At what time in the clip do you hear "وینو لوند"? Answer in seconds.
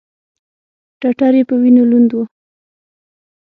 1.61-2.09